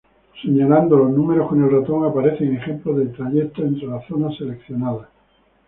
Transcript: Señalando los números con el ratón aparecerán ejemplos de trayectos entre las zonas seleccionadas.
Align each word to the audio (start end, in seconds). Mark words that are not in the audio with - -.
Señalando 0.41 0.97
los 0.97 1.11
números 1.11 1.47
con 1.47 1.63
el 1.63 1.69
ratón 1.69 2.03
aparecerán 2.05 2.55
ejemplos 2.55 2.97
de 2.97 3.05
trayectos 3.09 3.63
entre 3.65 3.85
las 3.85 4.03
zonas 4.07 4.35
seleccionadas. 4.35 5.07